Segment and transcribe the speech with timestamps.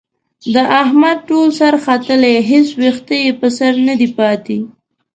[0.53, 4.57] د احمد ټول سر ختلی، هېڅ وېښته یې په سر ندی پاتې.